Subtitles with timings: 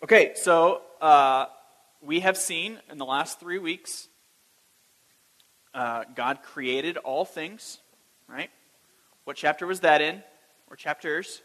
[0.00, 1.46] Okay, so uh,
[2.00, 4.06] we have seen in the last three weeks
[5.74, 7.80] uh, God created all things,
[8.28, 8.48] right?
[9.24, 10.22] What chapter was that in?
[10.70, 11.42] Or chapters?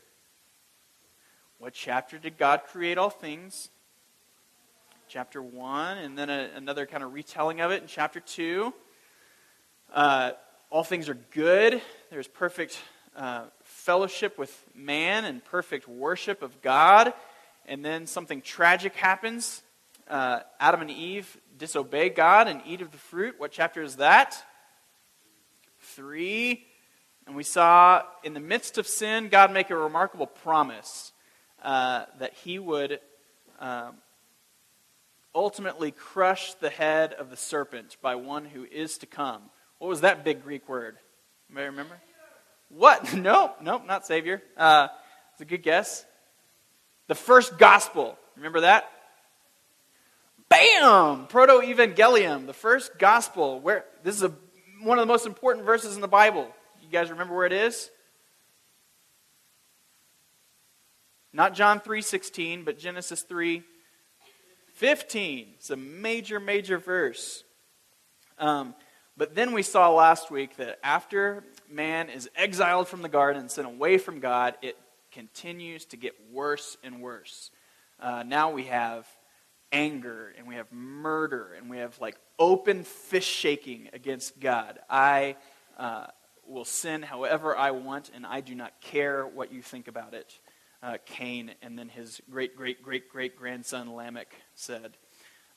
[1.58, 3.70] What chapter did God create all things?
[5.08, 8.72] Chapter 1, and then a, another kind of retelling of it in chapter 2.
[9.92, 10.32] Uh,
[10.70, 11.82] all things are good.
[12.12, 12.80] There's perfect
[13.16, 17.14] uh, fellowship with man and perfect worship of God.
[17.66, 19.64] And then something tragic happens.
[20.08, 23.36] Uh, Adam and Eve disobey God and eat of the fruit.
[23.38, 24.44] What chapter is that?
[25.80, 26.66] Three.
[27.26, 31.14] And we saw in the midst of sin, God make a remarkable promise
[31.62, 33.00] uh, that He would
[33.60, 33.96] um,
[35.34, 39.44] ultimately crush the head of the serpent by one who is to come.
[39.80, 40.98] What was that big Greek word?
[41.50, 41.96] Anybody remember?
[42.70, 43.14] What?
[43.14, 44.42] Nope, nope, not Savior.
[44.58, 44.88] Uh,
[45.34, 46.06] it's a good guess.
[47.08, 48.18] The first gospel.
[48.36, 48.90] Remember that?
[50.50, 51.28] Bam!
[51.28, 53.60] Proto Evangelium, the first gospel.
[53.60, 54.34] Where this is a,
[54.82, 56.48] one of the most important verses in the Bible.
[56.82, 57.90] You guys remember where it is?
[61.34, 65.56] Not John 3:16, but Genesis 3:15.
[65.56, 67.44] It's a major, major verse.
[68.38, 68.76] Um,
[69.18, 73.50] but then we saw last week that after man is exiled from the garden and
[73.50, 74.78] sent away from God, it
[75.14, 77.52] continues to get worse and worse.
[78.00, 79.08] Uh, now we have
[79.72, 84.80] anger and we have murder and we have like open fist shaking against God.
[84.90, 85.36] I
[85.78, 86.08] uh,
[86.48, 90.40] will sin however I want and I do not care what you think about it.
[90.82, 94.98] Uh, Cain and then his great great great great grandson Lamech said.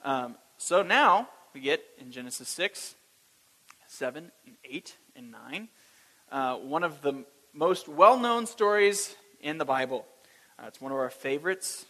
[0.05, 2.95] Um, so now we get in Genesis 6,
[3.89, 5.69] 7, and 8, and 9,
[6.31, 10.07] uh, one of the most well known stories in the Bible.
[10.59, 11.87] Uh, it's one of our favorites.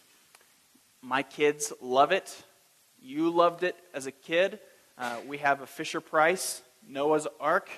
[1.01, 2.43] My kids love it.
[3.01, 4.59] You loved it as a kid.
[4.97, 7.69] Uh, we have a Fisher Price Noah's Ark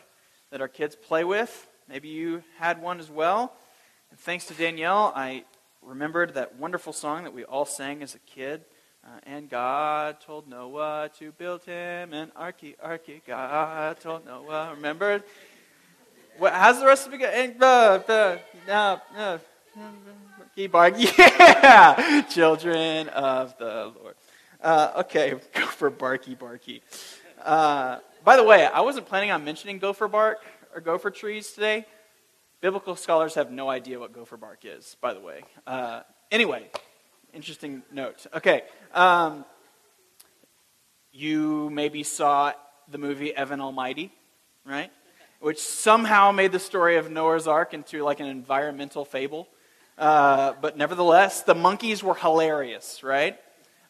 [0.51, 1.67] that our kids play with.
[1.87, 3.53] Maybe you had one as well.
[4.09, 5.43] And thanks to Danielle, I
[5.81, 8.63] remembered that wonderful song that we all sang as a kid.
[9.03, 13.21] Uh, and God told Noah to build him an arky, arky.
[13.25, 14.73] God told Noah.
[14.75, 15.23] Remember?
[16.37, 17.25] What, how's the rest of it go?
[17.25, 18.37] And, uh,
[19.17, 19.37] uh,
[20.67, 21.07] barky.
[21.17, 22.21] Yeah!
[22.29, 24.15] Children of the Lord.
[24.61, 26.81] Uh, okay, gopher Barky, Barky.
[27.41, 30.39] Uh, by the way, I wasn't planning on mentioning gopher bark
[30.73, 31.85] or gopher trees today.
[32.61, 35.43] Biblical scholars have no idea what gopher bark is, by the way.
[35.65, 36.69] Uh, anyway,
[37.33, 38.25] interesting note.
[38.33, 38.63] Okay.
[38.93, 39.45] Um,
[41.11, 42.51] you maybe saw
[42.89, 44.11] the movie Evan Almighty,
[44.65, 44.91] right?
[45.39, 49.47] Which somehow made the story of Noah's Ark into like an environmental fable.
[49.99, 53.37] Uh, but nevertheless, the monkeys were hilarious, right?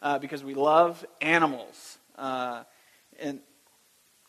[0.01, 1.99] Uh, because we love animals.
[2.15, 2.63] Uh,
[3.19, 3.41] and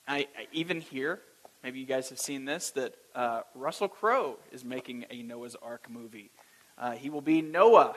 [0.07, 1.21] I, I, even here,
[1.65, 5.87] maybe you guys have seen this, that uh, Russell Crowe is making a Noah's Ark
[5.89, 6.31] movie.
[6.77, 7.97] Uh, he will be Noah,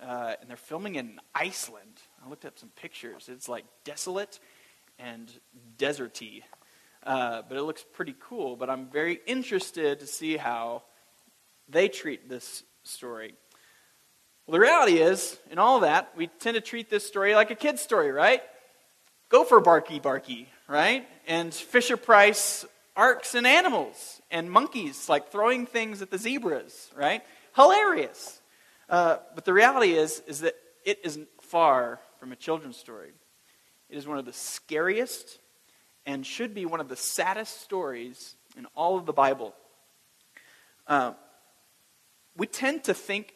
[0.00, 2.02] and they're filming in Iceland.
[2.24, 3.28] I looked up some pictures.
[3.28, 4.38] It's like desolate
[5.00, 5.28] and
[5.76, 6.42] deserty.
[7.04, 8.54] but it looks pretty cool.
[8.54, 10.84] But I'm very interested to see how
[11.68, 13.34] they treat this story.
[14.46, 17.54] Well, the reality is, in all that, we tend to treat this story like a
[17.54, 18.42] kid's story, right?
[19.30, 21.08] Gopher Barky Barky, right?
[21.26, 22.64] And Fisher Price
[22.94, 27.22] arks and animals and monkeys, like throwing things at the zebras, right?
[27.56, 28.40] Hilarious.
[28.88, 33.12] Uh, but the reality is, is that it isn't far from a children's story.
[33.88, 35.38] It is one of the scariest
[36.06, 39.54] and should be one of the saddest stories in all of the Bible.
[40.86, 41.14] Uh,
[42.36, 43.34] we tend to think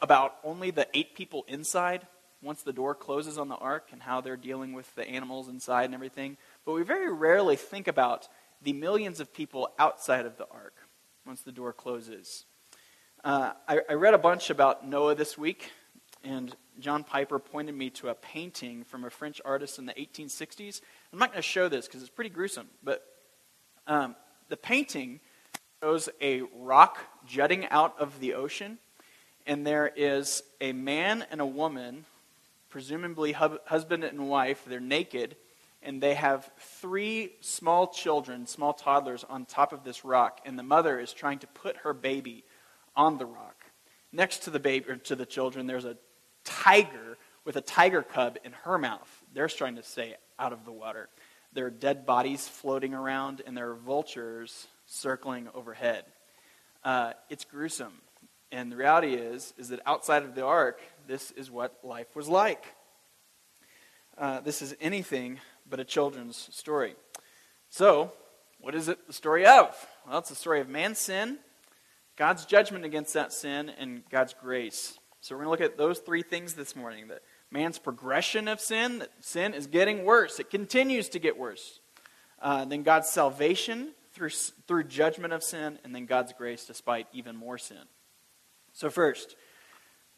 [0.00, 2.06] about only the eight people inside
[2.42, 5.84] once the door closes on the ark and how they're dealing with the animals inside
[5.84, 6.36] and everything.
[6.64, 8.28] But we very rarely think about
[8.62, 10.74] the millions of people outside of the ark
[11.26, 12.44] once the door closes.
[13.24, 15.72] Uh, I, I read a bunch about Noah this week,
[16.22, 20.80] and John Piper pointed me to a painting from a French artist in the 1860s.
[21.12, 23.02] I'm not going to show this because it's pretty gruesome, but
[23.88, 24.14] um,
[24.48, 25.20] the painting
[25.82, 28.78] shows a rock jutting out of the ocean,
[29.46, 32.04] and there is a man and a woman,
[32.68, 34.64] presumably husband and wife.
[34.66, 35.36] They're naked,
[35.80, 40.64] and they have three small children, small toddlers, on top of this rock, and the
[40.64, 42.42] mother is trying to put her baby
[42.96, 43.64] on the rock.
[44.12, 45.96] Next to the baby or to the children, there's a
[46.44, 49.08] tiger with a tiger cub in her mouth.
[49.32, 51.08] They're trying to stay out of the water.
[51.52, 56.04] There are dead bodies floating around, and there are vultures circling overhead.
[56.82, 57.92] Uh, it's gruesome.
[58.50, 62.28] And the reality is, is that outside of the ark, this is what life was
[62.28, 62.64] like.
[64.16, 65.38] Uh, this is anything
[65.68, 66.96] but a children's story.
[67.68, 68.12] So,
[68.60, 69.76] what is it the story of?
[70.08, 71.38] Well, it's the story of man's sin,
[72.16, 74.98] God's judgment against that sin, and God's grace.
[75.20, 77.20] So, we're going to look at those three things this morning that
[77.50, 81.80] man's progression of sin, that sin is getting worse, it continues to get worse.
[82.40, 84.30] Uh, then God's salvation through,
[84.66, 87.78] through judgment of sin, and then God's grace despite even more sin.
[88.72, 89.36] So, first,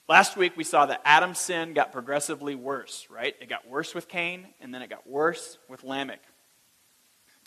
[0.08, 3.37] last week we saw that Adam's sin got progressively worse, right?
[3.41, 6.23] It got worse with Cain, and then it got worse with Lamech.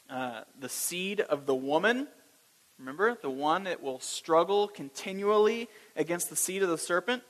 [0.08, 2.08] Uh, the seed of the woman,
[2.78, 7.24] remember, the one that will struggle continually against the seed of the serpent.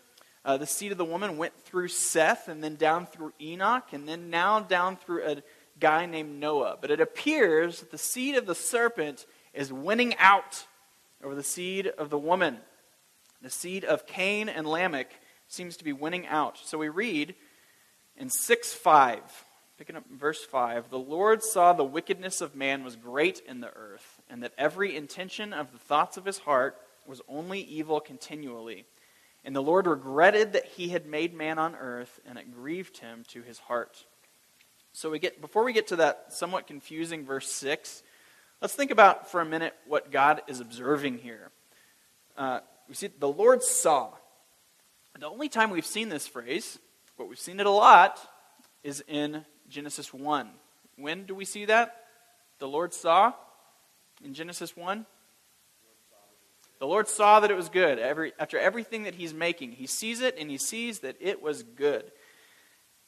[0.43, 4.05] Uh, the seed of the woman went through Seth and then down through Enoch and
[4.05, 5.43] then now down through a
[5.79, 6.77] guy named Noah.
[6.79, 10.65] But it appears that the seed of the serpent is winning out
[11.23, 12.57] over the seed of the woman.
[13.41, 15.11] The seed of Cain and Lamech
[15.47, 16.57] seems to be winning out.
[16.57, 17.35] So we read
[18.17, 19.19] in 6 5,
[19.77, 23.73] picking up verse 5 The Lord saw the wickedness of man was great in the
[23.75, 28.85] earth, and that every intention of the thoughts of his heart was only evil continually.
[29.45, 33.23] And the Lord regretted that he had made man on earth, and it grieved him
[33.29, 34.05] to his heart.
[34.93, 38.03] So we get before we get to that somewhat confusing verse 6,
[38.61, 41.49] let's think about for a minute what God is observing here.
[42.37, 44.11] Uh, we see the Lord saw.
[45.19, 46.79] The only time we've seen this phrase,
[47.17, 48.19] but we've seen it a lot,
[48.83, 50.49] is in Genesis 1.
[50.97, 52.05] When do we see that?
[52.59, 53.33] The Lord saw
[54.23, 55.05] in Genesis 1.
[56.79, 57.97] The Lord saw that it was good.
[57.97, 61.63] Every, after everything that He's making, He sees it and He sees that it was
[61.63, 62.11] good.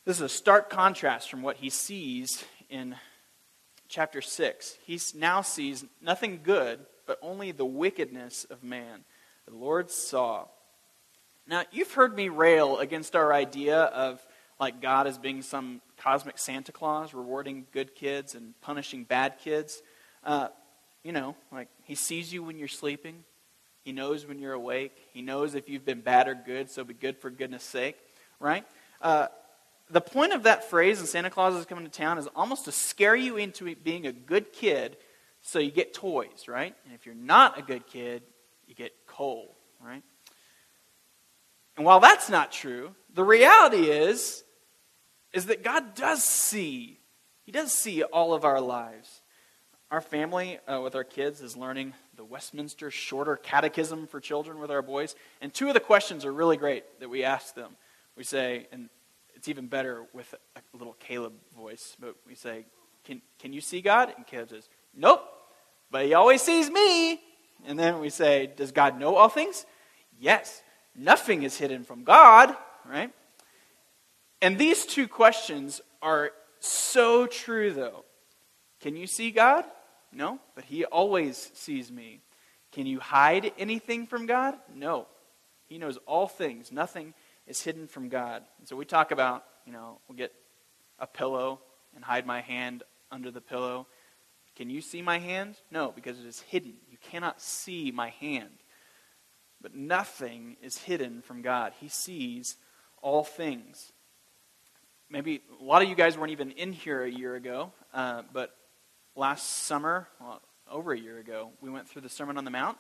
[0.05, 2.95] This is a stark contrast from what he sees in
[3.87, 4.77] chapter 6.
[4.85, 9.03] He now sees nothing good, but only the wickedness of man.
[9.47, 10.45] The Lord saw.
[11.47, 14.23] Now, you've heard me rail against our idea of
[14.59, 19.81] like God as being some cosmic Santa Claus, rewarding good kids and punishing bad kids.
[20.23, 20.49] Uh,
[21.03, 23.23] you know, like he sees you when you're sleeping.
[23.83, 24.95] He knows when you're awake.
[25.13, 27.97] He knows if you've been bad or good, so be good for goodness sake,
[28.39, 28.65] right?
[29.01, 29.27] Uh,
[29.89, 32.71] the point of that phrase in Santa Claus is coming to town is almost to
[32.71, 34.97] scare you into being a good kid
[35.41, 36.75] so you get toys, right?
[36.85, 38.23] And if you're not a good kid,
[38.67, 40.01] you get coal, right?
[41.77, 44.43] And while that's not true, the reality is
[45.33, 46.97] is that God does see.
[47.43, 49.21] He does see all of our lives.
[49.91, 54.71] Our family uh, with our kids is learning the Westminster Shorter Catechism for children with
[54.71, 57.75] our boys, and two of the questions are really great that we ask them.
[58.15, 58.89] We say, and
[59.45, 61.95] it's even better with a little Caleb voice.
[62.00, 62.65] But we say,
[63.03, 64.12] Can, can you see God?
[64.18, 65.21] And Caleb says, Nope,
[65.92, 67.21] but he always sees me.
[67.68, 69.68] And then we say, Does God know all things?
[70.19, 70.63] Yes.
[70.95, 72.56] Nothing is hidden from God,
[72.89, 73.13] right?
[74.42, 78.03] And these two questions are so true, though.
[78.81, 79.63] Can you see God?
[80.12, 82.21] No, but He always sees me.
[82.71, 84.56] Can you hide anything from God?
[84.74, 85.06] No.
[85.68, 86.71] He knows all things.
[86.71, 87.13] Nothing
[87.47, 88.44] is hidden from God.
[88.59, 90.33] And so we talk about, you know, we'll get
[91.00, 91.59] a pillow
[91.95, 93.88] and hide my hand under the pillow.
[94.56, 95.56] Can you see my hand?
[95.71, 96.75] No, because it is hidden.
[96.89, 98.63] You cannot see my hand.
[99.62, 101.74] But nothing is hidden from God.
[101.80, 102.56] He sees
[103.01, 103.91] all things.
[105.09, 108.55] Maybe a lot of you guys weren't even in here a year ago, uh, but
[109.15, 112.77] last summer, well, over a year ago, we went through the Sermon on the Mount.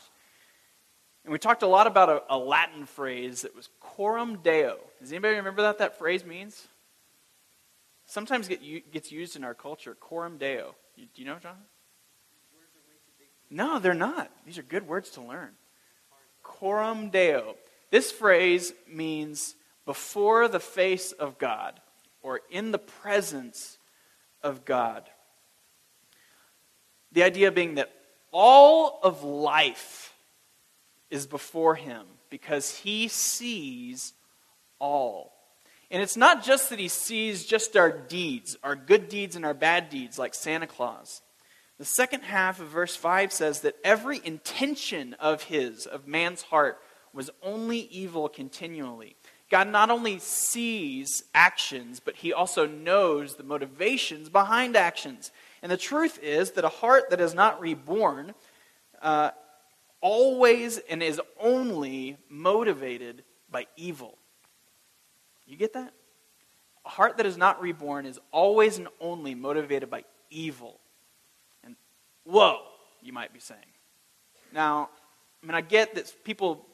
[1.25, 4.77] And we talked a lot about a, a Latin phrase that was coram deo.
[5.01, 6.67] Does anybody remember that that phrase means?
[8.05, 10.75] Sometimes get, gets used in our culture, coram deo.
[10.95, 11.57] You, do you know, John?
[13.49, 14.29] No, they're not.
[14.45, 15.49] These are good words to learn.
[16.43, 17.55] Coram deo.
[17.89, 19.55] This phrase means
[19.85, 21.79] before the face of God
[22.21, 23.79] or in the presence
[24.43, 25.09] of God.
[27.13, 27.91] The idea being that
[28.31, 30.14] all of life
[31.09, 34.13] is before him because he sees
[34.79, 35.33] all.
[35.91, 39.53] And it's not just that he sees just our deeds, our good deeds and our
[39.53, 41.21] bad deeds, like Santa Claus.
[41.77, 46.79] The second half of verse 5 says that every intention of his, of man's heart,
[47.13, 49.15] was only evil continually.
[49.51, 55.31] God not only sees actions, but he also knows the motivations behind actions.
[55.61, 58.33] And the truth is that a heart that is not reborn
[59.01, 59.31] uh,
[60.01, 64.17] always and is only motivated by evil.
[65.47, 65.93] You get that?
[66.85, 70.79] A heart that is not reborn is always and only motivated by evil.
[71.63, 71.75] And
[72.23, 72.61] whoa,
[73.01, 73.59] you might be saying.
[74.53, 74.89] Now,
[75.41, 76.65] I mean, I get that people,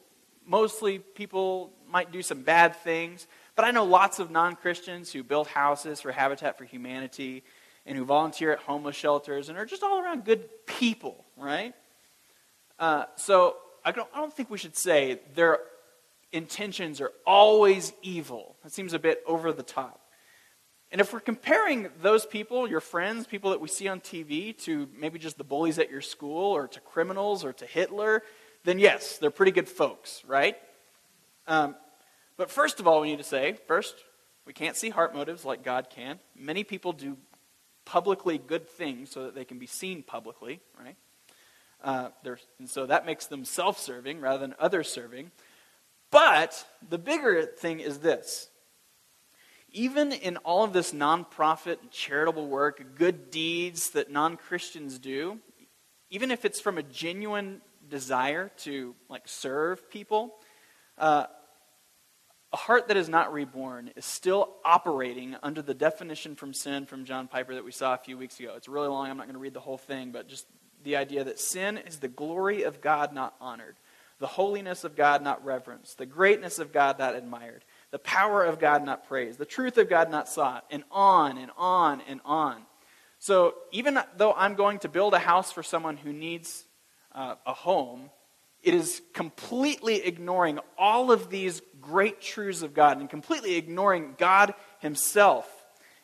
[0.46, 5.22] mostly people might do some bad things, But I know lots of non Christians who
[5.22, 7.42] build houses for Habitat for Humanity
[7.84, 11.74] and who volunteer at homeless shelters and are just all around good people, right?
[12.78, 15.58] Uh, so I don't, I don't think we should say their
[16.32, 18.56] intentions are always evil.
[18.62, 20.00] That seems a bit over the top.
[20.90, 24.88] And if we're comparing those people, your friends, people that we see on TV, to
[24.94, 28.22] maybe just the bullies at your school or to criminals or to Hitler,
[28.64, 30.56] then yes, they're pretty good folks, right?
[31.46, 31.74] Um,
[32.36, 33.94] but first of all, we need to say first,
[34.44, 36.18] we can't see heart motives like God can.
[36.36, 37.16] Many people do
[37.84, 40.96] publicly good things so that they can be seen publicly, right?
[41.82, 42.10] Uh,
[42.58, 45.30] and so that makes them self serving rather than other serving.
[46.10, 48.48] But the bigger thing is this
[49.72, 55.38] even in all of this nonprofit charitable work, good deeds that non Christians do,
[56.10, 60.34] even if it's from a genuine desire to like serve people,
[60.98, 61.24] uh,
[62.52, 67.06] a heart that is not reborn is still operating under the definition from sin from
[67.06, 68.52] John Piper that we saw a few weeks ago.
[68.56, 69.08] It's really long.
[69.08, 70.46] I'm not going to read the whole thing, but just
[70.84, 73.76] the idea that sin is the glory of God not honored,
[74.18, 78.58] the holiness of God not reverenced, the greatness of God not admired, the power of
[78.58, 82.62] God not praised, the truth of God not sought, and on and on and on.
[83.18, 86.64] So even though I'm going to build a house for someone who needs
[87.14, 88.10] uh, a home,
[88.62, 94.54] it is completely ignoring all of these great truths of God and completely ignoring God
[94.78, 95.48] Himself.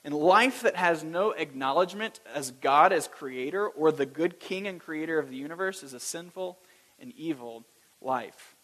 [0.04, 4.80] And life that has no acknowledgement as God as creator or the good king and
[4.80, 6.58] creator of the universe is a sinful
[6.98, 7.64] and evil
[8.00, 8.56] life.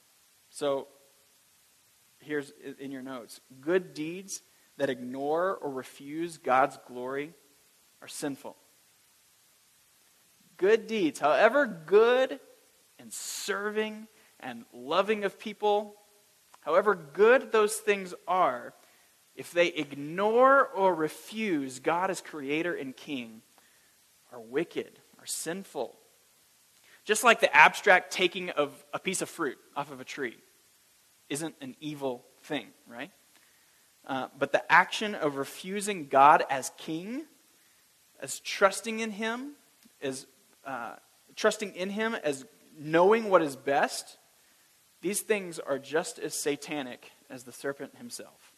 [0.50, 0.88] So,
[2.20, 4.42] here's in your notes good deeds
[4.76, 7.32] that ignore or refuse God's glory
[8.00, 8.56] are sinful.
[10.56, 12.38] Good deeds, however good
[12.98, 14.06] and serving
[14.40, 15.96] and loving of people,
[16.60, 18.74] however good those things are,
[19.36, 23.42] if they ignore or refuse God as creator and king,
[24.32, 25.96] are wicked, are sinful.
[27.04, 30.36] Just like the abstract taking of a piece of fruit off of a tree
[31.28, 33.10] isn't an evil thing, right?
[34.06, 37.24] Uh, but the action of refusing God as king,
[38.20, 39.52] as trusting in Him,
[40.02, 40.26] as
[40.64, 40.94] uh,
[41.36, 42.44] trusting in Him as
[42.78, 44.18] knowing what is best,
[45.00, 48.53] these things are just as satanic as the serpent himself.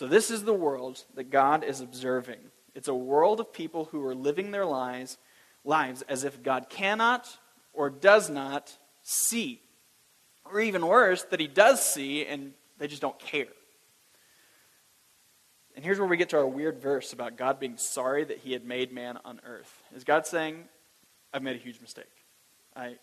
[0.00, 2.38] So, this is the world that God is observing.
[2.74, 5.18] It's a world of people who are living their lives,
[5.62, 7.28] lives as if God cannot
[7.74, 9.60] or does not see.
[10.46, 13.48] Or even worse, that he does see and they just don't care.
[15.76, 18.54] And here's where we get to our weird verse about God being sorry that he
[18.54, 19.82] had made man on earth.
[19.94, 20.64] Is God saying,
[21.34, 22.06] I've made a huge mistake?
[22.74, 22.96] I,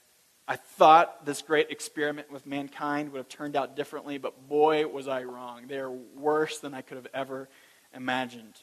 [0.48, 5.08] I thought this great experiment with mankind would have turned out differently, but boy, was
[5.08, 5.68] I wrong.
[5.68, 7.50] They are worse than I could have ever
[7.94, 8.54] imagined.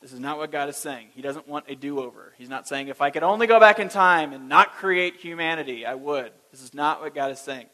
[0.00, 1.08] This is not what God is saying.
[1.14, 2.32] He doesn't want a do over.
[2.38, 5.86] He's not saying, if I could only go back in time and not create humanity,
[5.86, 6.32] I would.
[6.50, 7.66] This is not what God is saying.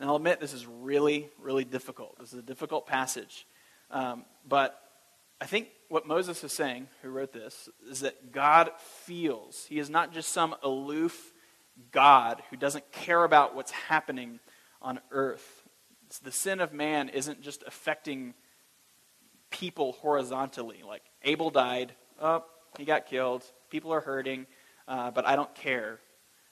[0.00, 2.18] And I'll admit, this is really, really difficult.
[2.18, 3.46] This is a difficult passage.
[3.90, 4.80] Um, but
[5.40, 8.70] I think what Moses is saying, who wrote this, is that God
[9.04, 9.64] feels.
[9.68, 11.32] He is not just some aloof
[11.92, 14.40] God who doesn't care about what's happening
[14.80, 15.62] on earth.
[16.22, 18.34] The sin of man isn't just affecting
[19.50, 20.82] people horizontally.
[20.86, 22.44] Like Abel died, oh,
[22.78, 24.46] he got killed, people are hurting,
[24.86, 25.98] uh, but I don't care.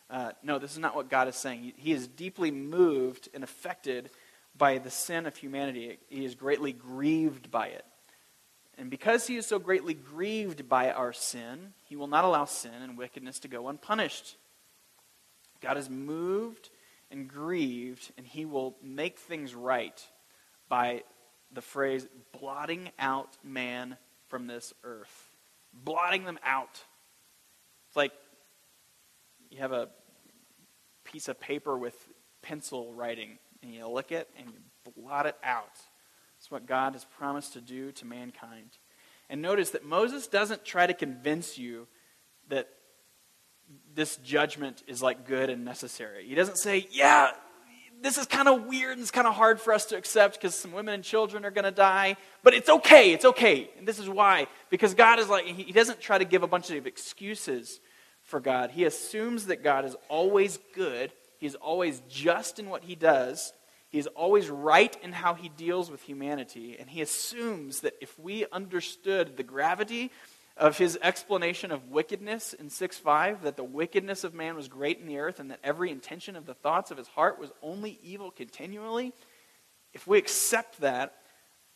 [0.08, 1.72] Uh, no, this is not what God is saying.
[1.76, 4.10] He is deeply moved and affected
[4.56, 5.98] by the sin of humanity.
[6.08, 7.84] He is greatly grieved by it.
[8.78, 12.74] And because he is so greatly grieved by our sin, he will not allow sin
[12.82, 14.36] and wickedness to go unpunished.
[15.60, 16.70] God is moved
[17.10, 20.00] and grieved, and he will make things right
[20.68, 21.02] by
[21.52, 22.06] the phrase
[22.38, 23.96] blotting out man
[24.28, 25.30] from this earth.
[25.72, 26.82] Blotting them out.
[27.88, 28.12] It's like
[29.50, 29.88] you have a
[31.04, 31.94] piece of paper with
[32.42, 35.78] pencil writing, and you lick it and you blot it out.
[36.38, 38.70] It's what God has promised to do to mankind.
[39.28, 41.86] And notice that Moses doesn't try to convince you
[42.48, 42.68] that
[43.94, 46.26] this judgment is like good and necessary.
[46.26, 47.30] He doesn't say, yeah,
[48.02, 50.54] this is kind of weird and it's kind of hard for us to accept because
[50.54, 53.70] some women and children are going to die, but it's okay, it's okay.
[53.78, 54.48] And this is why.
[54.70, 57.80] Because God is like, he doesn't try to give a bunch of excuses
[58.22, 58.70] for God.
[58.70, 63.52] He assumes that God is always good, He's always just in what He does,
[63.88, 68.18] he is always right in how he deals with humanity, and he assumes that if
[68.18, 70.10] we understood the gravity
[70.56, 74.98] of his explanation of wickedness in 6 5, that the wickedness of man was great
[74.98, 77.98] in the earth, and that every intention of the thoughts of his heart was only
[78.02, 79.12] evil continually,
[79.92, 81.14] if we accept that,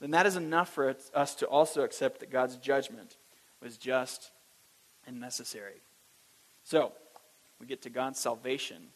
[0.01, 3.17] then that is enough for us to also accept that God's judgment
[3.63, 4.31] was just
[5.07, 5.81] and necessary.
[6.65, 6.93] So,
[7.61, 8.89] we get to God's salvation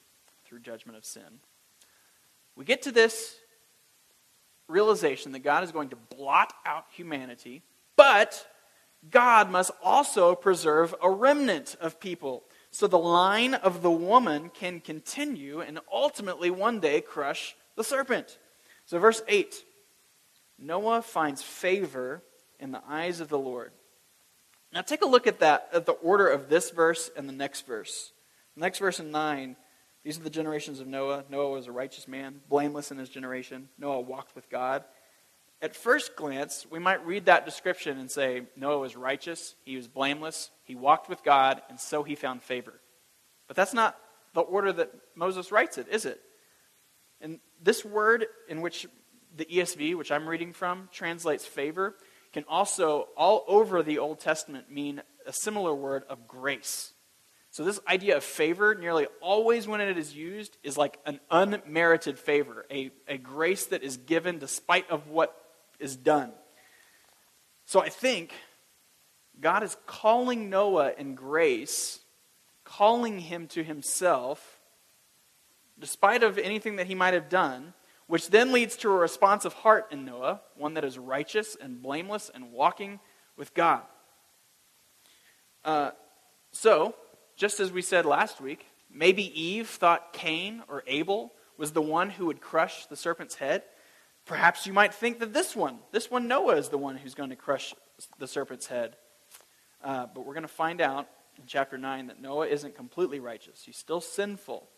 [0.47, 1.41] through judgment of sin.
[2.57, 3.37] We get to this
[4.69, 7.62] realization that God is going to blot out humanity,
[7.97, 8.47] but
[9.11, 12.44] God must also preserve a remnant of people.
[12.70, 18.38] So the line of the woman can continue and ultimately one day crush the serpent.
[18.87, 19.54] So, verse 8
[20.58, 22.23] Noah finds favor
[22.61, 23.73] in the eyes of the Lord.
[24.73, 27.66] Now, take a look at that, at the order of this verse and the next
[27.66, 28.12] verse.
[28.54, 29.56] The next verse in 9
[30.04, 31.25] these are the generations of Noah.
[31.30, 33.70] Noah was a righteous man, blameless in his generation.
[33.78, 34.84] Noah walked with God.
[35.64, 39.88] At first glance, we might read that description and say Noah was righteous, he was
[39.88, 42.75] blameless, he walked with God, and so he found favor.
[43.49, 43.99] But that's not
[44.35, 46.21] the order that Moses writes it, is it?
[47.18, 48.87] And this word, in which
[49.35, 51.94] the ESV, which I'm reading from, translates favor,
[52.35, 56.92] can also, all over the Old Testament, mean a similar word of grace.
[57.50, 62.18] So, this idea of favor, nearly always when it is used, is like an unmerited
[62.18, 65.40] favor, a, a grace that is given despite of what
[65.78, 66.33] is done.
[67.66, 68.33] So, I think
[69.40, 72.00] God is calling Noah in grace,
[72.64, 74.61] calling him to himself,
[75.78, 77.75] despite of anything that he might have done,
[78.07, 82.31] which then leads to a responsive heart in Noah, one that is righteous and blameless
[82.33, 83.00] and walking
[83.37, 83.83] with God.
[85.64, 85.90] Uh,
[86.52, 86.95] so,
[87.37, 92.11] just as we said last week, maybe Eve thought Cain or Abel was the one
[92.11, 93.62] who would crush the serpent's head.
[94.26, 97.31] Perhaps you might think that this one, this one Noah, is the one who's going
[97.31, 97.75] to crush
[98.19, 98.97] the serpent's head.
[99.83, 103.62] Uh, but we're going to find out in chapter 9 that Noah isn't completely righteous.
[103.64, 104.69] He's still sinful.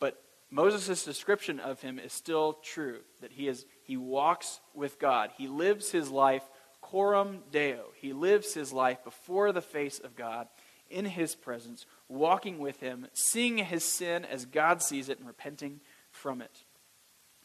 [0.00, 0.20] But
[0.50, 5.30] Moses' description of him is still true that he, is, he walks with God.
[5.36, 6.42] He lives his life
[6.80, 7.86] coram deo.
[7.94, 10.48] He lives his life before the face of God
[10.90, 15.80] in his presence, walking with him, seeing his sin as God sees it, and repenting
[16.10, 16.64] from it.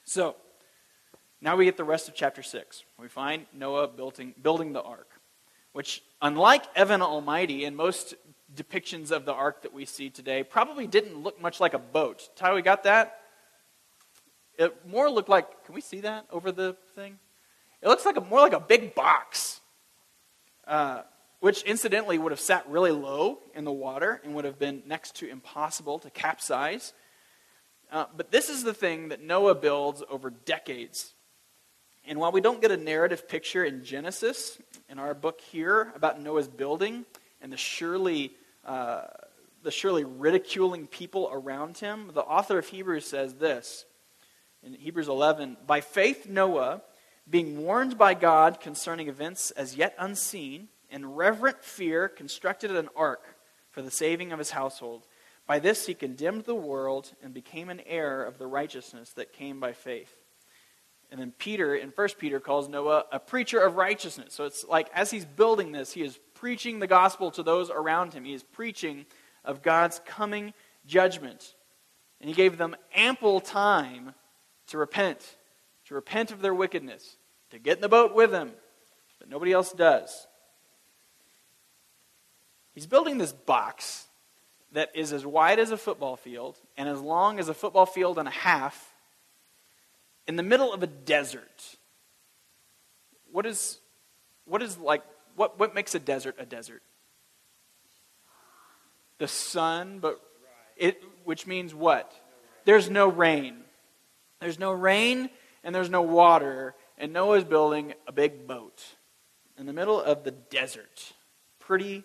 [0.03, 0.35] So,
[1.41, 2.83] now we get the rest of chapter 6.
[2.99, 5.09] We find Noah building, building the ark,
[5.73, 8.15] which, unlike Evan Almighty and most
[8.55, 12.29] depictions of the ark that we see today, probably didn't look much like a boat.
[12.35, 13.19] Ty, we got that?
[14.57, 17.19] It more looked like, can we see that over the thing?
[17.81, 19.61] It looks like a, more like a big box.
[20.65, 21.03] Uh,
[21.39, 25.15] which incidentally would have sat really low in the water and would have been next
[25.17, 26.93] to impossible to capsize.
[27.91, 31.13] Uh, but this is the thing that Noah builds over decades.
[32.07, 36.21] And while we don't get a narrative picture in Genesis, in our book here, about
[36.21, 37.05] Noah's building
[37.41, 38.31] and the surely,
[38.63, 39.01] uh,
[39.61, 43.85] the surely ridiculing people around him, the author of Hebrews says this
[44.63, 46.81] in Hebrews 11 By faith, Noah,
[47.29, 53.35] being warned by God concerning events as yet unseen, in reverent fear, constructed an ark
[53.69, 55.05] for the saving of his household.
[55.45, 59.59] By this he condemned the world and became an heir of the righteousness that came
[59.59, 60.15] by faith.
[61.09, 64.33] And then Peter, in 1 Peter, calls Noah a preacher of righteousness.
[64.33, 68.13] So it's like as he's building this, he is preaching the gospel to those around
[68.13, 68.25] him.
[68.25, 69.05] He is preaching
[69.45, 70.53] of God's coming
[70.85, 71.55] judgment.
[72.19, 74.13] And he gave them ample time
[74.67, 75.37] to repent,
[75.85, 77.17] to repent of their wickedness,
[77.51, 78.51] to get in the boat with him.
[79.19, 80.27] But nobody else does.
[82.73, 84.05] He's building this box
[84.73, 88.19] that is as wide as a football field and as long as a football field
[88.19, 88.86] and a half
[90.27, 91.77] in the middle of a desert.
[93.31, 93.79] What is,
[94.45, 95.03] what is like,
[95.35, 96.81] what, what makes a desert a desert?
[99.19, 100.19] The sun, but
[100.75, 102.11] it, which means what?
[102.65, 103.57] There's no rain.
[104.39, 105.29] There's no rain
[105.63, 108.83] and there's no water, and Noah's building a big boat
[109.57, 111.13] in the middle of the desert.
[111.59, 112.03] Pretty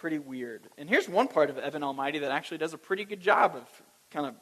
[0.00, 0.62] pretty weird.
[0.78, 3.68] And here's one part of Evan Almighty that actually does a pretty good job of
[4.10, 4.34] kind of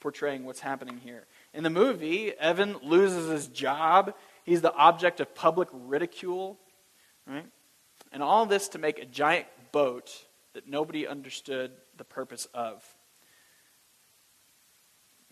[0.00, 1.26] portraying what's happening here.
[1.52, 4.14] In the movie, Evan loses his job.
[4.44, 6.58] He's the object of public ridicule,
[7.26, 7.46] right?
[8.12, 10.10] And all this to make a giant boat
[10.54, 12.84] that nobody understood the purpose of.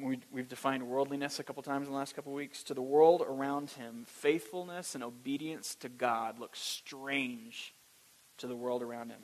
[0.00, 2.62] We, have defined worldliness a couple times in the last couple weeks.
[2.64, 7.74] To the world around him, faithfulness and obedience to God looks strange
[8.36, 9.22] to the world around him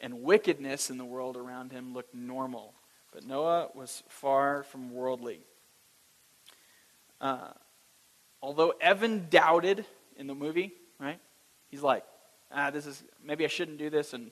[0.00, 2.74] and wickedness in the world around him looked normal.
[3.12, 5.40] But Noah was far from worldly.
[7.24, 7.48] Uh,
[8.42, 9.86] although Evan doubted
[10.18, 11.18] in the movie, right?
[11.68, 12.04] He's like,
[12.52, 14.12] ah, this is, maybe I shouldn't do this.
[14.12, 14.30] And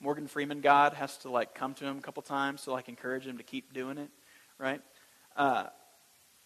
[0.00, 3.26] Morgan Freeman God has to like come to him a couple times to like encourage
[3.26, 4.08] him to keep doing it,
[4.56, 4.80] right?
[5.36, 5.66] Uh,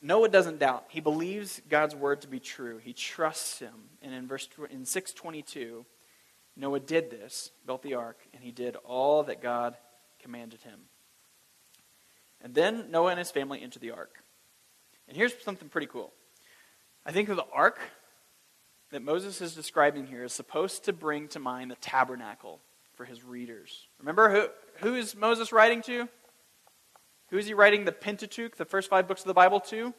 [0.02, 0.86] Noah doesn't doubt.
[0.88, 2.78] He believes God's word to be true.
[2.78, 3.74] He trusts him.
[4.02, 5.86] And in verse in 622,
[6.56, 9.76] Noah did this, built the ark, and he did all that God
[10.20, 10.80] commanded him.
[12.42, 14.24] And then Noah and his family enter the ark.
[15.08, 16.12] And here's something pretty cool.
[17.04, 17.78] I think of the ark
[18.90, 22.60] that Moses is describing here is supposed to bring to mind the tabernacle
[22.94, 23.86] for his readers.
[23.98, 24.48] Remember who,
[24.86, 26.08] who is Moses writing to?
[27.30, 29.92] Who is he writing the Pentateuch, the first five books of the Bible, to?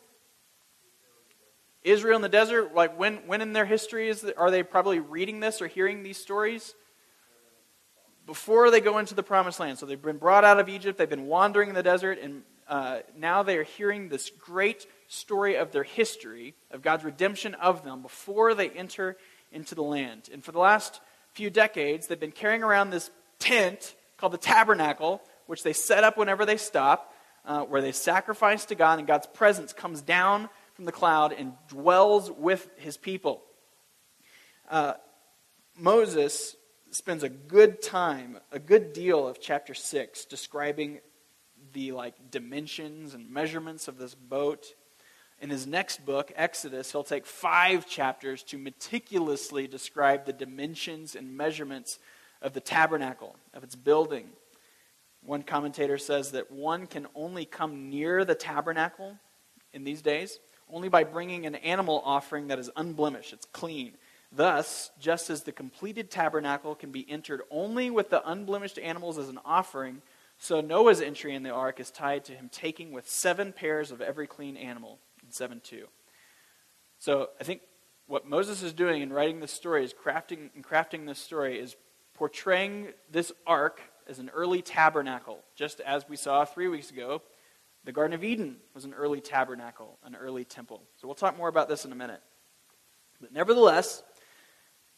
[1.84, 2.74] Israel in the desert.
[2.74, 6.04] Like when, when in their history is the, are they probably reading this or hearing
[6.04, 6.76] these stories?
[8.26, 9.78] Before they go into the promised land.
[9.78, 13.00] So they've been brought out of Egypt, they've been wandering in the desert, and uh,
[13.16, 18.02] now they are hearing this great story of their history, of God's redemption of them,
[18.02, 19.18] before they enter
[19.52, 20.30] into the land.
[20.32, 21.00] And for the last
[21.34, 26.18] few decades, they've been carrying around this tent called the tabernacle, which they set up
[26.18, 27.14] whenever they stop,
[27.46, 31.54] uh, where they sacrifice to God, and God's presence comes down from the cloud and
[31.70, 33.42] dwells with his people.
[34.70, 34.94] Uh,
[35.78, 36.56] Moses
[36.92, 41.00] spends a good time, a good deal of chapter 6 describing
[41.74, 44.74] the like dimensions and measurements of this boat.
[45.40, 51.38] In his next book, Exodus, he'll take five chapters to meticulously describe the dimensions and
[51.38, 52.00] measurements
[52.42, 54.30] of the tabernacle, of its building.
[55.24, 59.18] One commentator says that one can only come near the tabernacle
[59.74, 63.94] in these days only by bringing an animal offering that is unblemished, it's clean.
[64.32, 69.30] Thus, just as the completed tabernacle can be entered only with the unblemished animals as
[69.30, 70.02] an offering,
[70.38, 74.02] so Noah's entry in the ark is tied to him taking with seven pairs of
[74.02, 75.86] every clean animal in 7 2.
[77.00, 77.62] So I think
[78.08, 81.76] what Moses is doing in writing this story is crafting and crafting this story is
[82.16, 87.22] portraying this ark as an early tabernacle, just as we saw three weeks ago.
[87.84, 90.82] The Garden of Eden was an early tabernacle, an early temple.
[91.00, 92.22] So we'll talk more about this in a minute.
[93.22, 94.04] But nevertheless,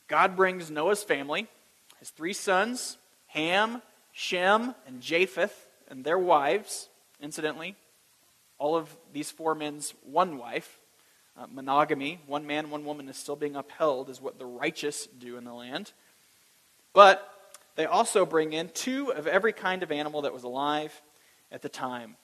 [0.07, 1.47] God brings Noah's family,
[1.99, 6.89] his three sons, Ham, Shem, and Japheth, and their wives,
[7.21, 7.75] incidentally.
[8.59, 10.79] All of these four men's one wife.
[11.37, 15.37] Uh, monogamy, one man, one woman, is still being upheld, is what the righteous do
[15.37, 15.93] in the land.
[16.93, 17.25] But
[17.75, 21.01] they also bring in two of every kind of animal that was alive
[21.49, 22.17] at the time.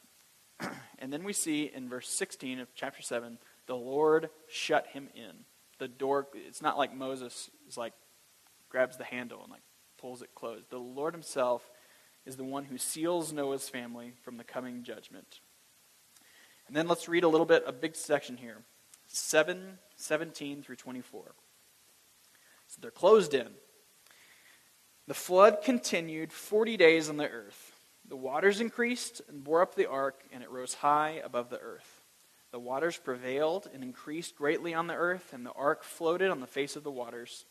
[1.00, 5.46] and then we see in verse 16 of chapter 7, the Lord shut him in.
[5.80, 7.94] The door, it's not like Moses is like,
[8.70, 9.62] grabs the handle and like
[9.98, 10.70] pulls it closed.
[10.70, 11.70] The Lord himself
[12.26, 15.40] is the one who seals Noah's family from the coming judgment.
[16.68, 18.58] And then let's read a little bit, a big section here
[19.08, 21.34] 7, 17 through 24.
[22.68, 23.48] So they're closed in.
[25.08, 27.74] The flood continued 40 days on the earth.
[28.08, 32.02] The waters increased and bore up the ark, and it rose high above the earth.
[32.52, 36.48] The waters prevailed and increased greatly on the earth, and the ark floated on the
[36.48, 37.46] face of the waters.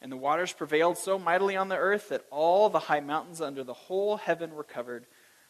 [0.00, 3.64] And the waters prevailed so mightily on the earth that all the high mountains under
[3.64, 5.06] the whole heaven were covered.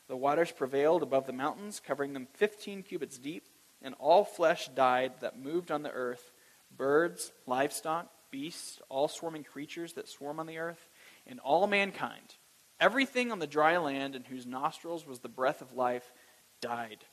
[0.09, 3.45] The waters prevailed above the mountains, covering them fifteen cubits deep,
[3.83, 6.33] and all flesh died that moved on the earth
[6.77, 10.89] birds, livestock, beasts, all swarming creatures that swarm on the earth,
[11.27, 12.35] and all mankind.
[12.81, 16.13] Everything on the dry land in whose nostrils was the breath of life
[16.61, 17.05] died.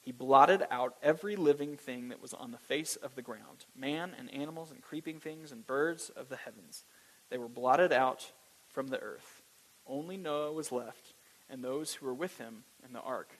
[0.00, 4.12] He blotted out every living thing that was on the face of the ground man
[4.18, 6.84] and animals and creeping things and birds of the heavens.
[7.30, 8.32] They were blotted out
[8.68, 9.42] from the earth.
[9.86, 11.13] Only Noah was left,
[11.48, 13.30] and those who were with him in the ark.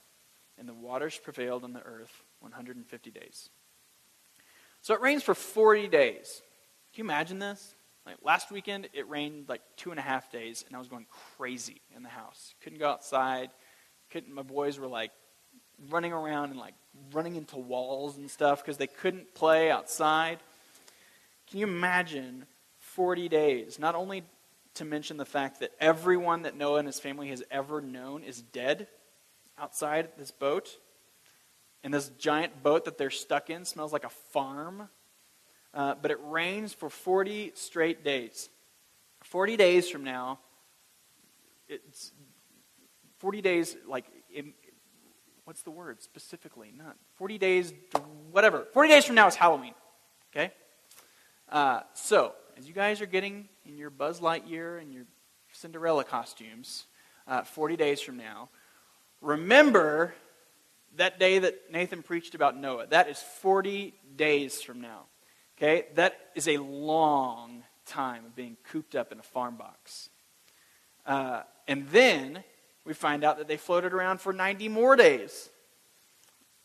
[0.58, 3.50] And the waters prevailed on the earth 150 days.
[4.82, 6.42] So it rains for 40 days.
[6.92, 7.74] Can you imagine this?
[8.06, 11.06] Like last weekend, it rained like two and a half days, and I was going
[11.36, 12.54] crazy in the house.
[12.62, 13.50] Couldn't go outside.
[14.10, 14.32] Couldn't.
[14.32, 15.10] My boys were like
[15.90, 16.74] running around and like
[17.12, 20.38] running into walls and stuff because they couldn't play outside.
[21.50, 22.46] Can you imagine
[22.78, 23.78] 40 days?
[23.78, 24.22] Not only
[24.74, 28.42] to mention the fact that everyone that Noah and his family has ever known is
[28.42, 28.88] dead
[29.58, 30.78] outside this boat.
[31.82, 34.88] And this giant boat that they're stuck in smells like a farm.
[35.72, 38.48] Uh, but it rains for 40 straight days.
[39.22, 40.38] 40 days from now,
[41.68, 42.12] it's
[43.18, 44.04] 40 days, like,
[45.44, 46.72] what's the word specifically?
[46.76, 47.72] Not 40 days,
[48.30, 48.66] whatever.
[48.72, 49.74] 40 days from now is Halloween.
[50.32, 50.52] Okay?
[51.48, 55.04] Uh, so, as you guys are getting in your Buzz Lightyear and your
[55.52, 56.84] Cinderella costumes,
[57.26, 58.48] uh, 40 days from now,
[59.20, 60.14] remember
[60.96, 62.86] that day that Nathan preached about Noah.
[62.86, 65.04] That is 40 days from now.
[65.56, 65.86] Okay?
[65.94, 70.10] That is a long time of being cooped up in a farm box.
[71.06, 72.44] Uh, and then
[72.84, 75.50] we find out that they floated around for 90 more days.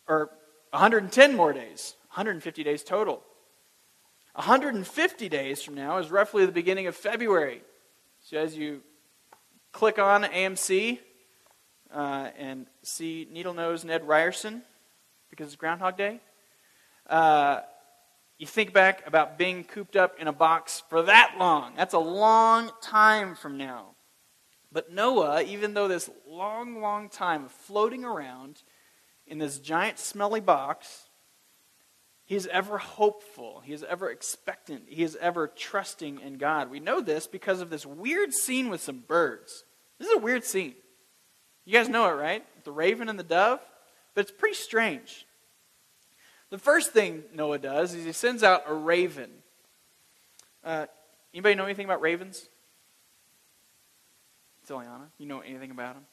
[0.08, 0.30] Or
[0.72, 3.24] 110 more days, 150 days total.
[4.36, 7.62] 150 days from now is roughly the beginning of February.
[8.22, 8.82] So as you
[9.72, 11.00] click on AMC
[11.94, 14.62] uh, and see Needle Nose Ned Ryerson,
[15.30, 16.20] because it's Groundhog Day,
[17.10, 17.62] uh,
[18.38, 21.74] you think back about being cooped up in a box for that long.
[21.76, 23.96] That's a long time from now.
[24.72, 28.62] But Noah, even though this long, long time of floating around
[29.26, 31.09] in this giant smelly box,
[32.30, 33.64] he is ever hopeful.
[33.66, 34.84] He is ever expectant.
[34.86, 36.70] He is ever trusting in God.
[36.70, 39.64] We know this because of this weird scene with some birds.
[39.98, 40.76] This is a weird scene.
[41.66, 42.46] You guys know it, right?
[42.66, 43.62] The raven and the dove?
[44.14, 45.26] But it's pretty strange.
[46.52, 49.32] The first thing Noah does is he sends out a raven.
[50.64, 50.86] Uh,
[51.34, 52.48] anybody know anything about ravens?
[54.62, 55.08] It's Eliana.
[55.18, 56.04] you know anything about them?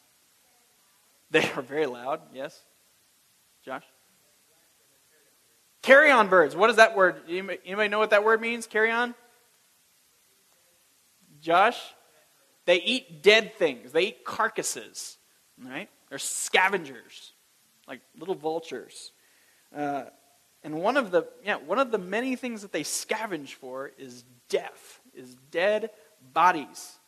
[1.31, 2.63] They are very loud, yes.
[3.67, 3.85] Josh?
[5.87, 6.57] Carrion birds.
[6.57, 7.23] What is that word?
[7.29, 8.67] Anybody know what that word means?
[8.67, 9.15] Carrion?
[11.41, 11.81] Josh?
[12.65, 13.93] They eat dead things.
[13.93, 15.17] They eat carcasses.
[15.65, 15.89] Right?
[16.09, 17.33] They're scavengers,
[17.87, 19.13] like little vultures.
[19.75, 20.07] Uh,
[20.65, 24.25] and one of the yeah, one of the many things that they scavenge for is
[24.49, 25.91] death, is dead
[26.33, 26.99] bodies.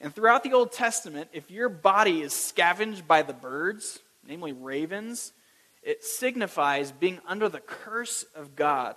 [0.00, 5.32] And throughout the Old Testament, if your body is scavenged by the birds, namely ravens,
[5.82, 8.96] it signifies being under the curse of God.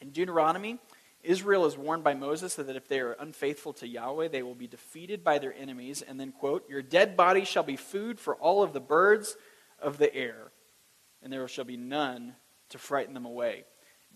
[0.00, 0.78] In Deuteronomy,
[1.22, 4.66] Israel is warned by Moses that if they are unfaithful to Yahweh, they will be
[4.66, 6.02] defeated by their enemies.
[6.02, 9.36] And then, quote, Your dead body shall be food for all of the birds
[9.78, 10.52] of the air,
[11.22, 12.34] and there shall be none
[12.70, 13.64] to frighten them away.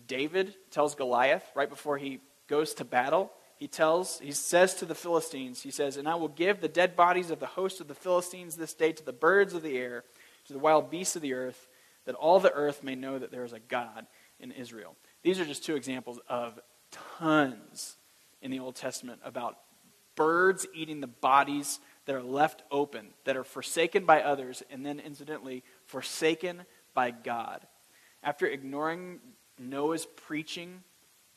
[0.07, 4.95] David tells Goliath right before he goes to battle, he tells, he says to the
[4.95, 7.95] Philistines, he says, And I will give the dead bodies of the host of the
[7.95, 10.03] Philistines this day to the birds of the air
[10.45, 11.67] to the wild beasts of the earth,
[12.05, 14.05] that all the earth may know that there is a God
[14.39, 14.95] in Israel.
[15.23, 16.59] These are just two examples of
[16.91, 17.97] tons
[18.41, 19.57] in the Old Testament about
[20.15, 24.99] birds eating the bodies that are left open, that are forsaken by others, and then
[24.99, 27.65] incidentally forsaken by God.
[28.23, 29.19] After ignoring
[29.59, 30.83] Noah's preaching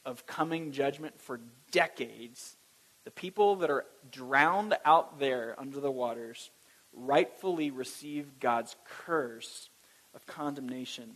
[0.05, 1.41] of coming judgment for
[1.71, 2.57] decades,
[3.05, 6.51] the people that are drowned out there under the waters
[6.99, 9.71] rightfully receive God's curse
[10.15, 11.15] of condemnation.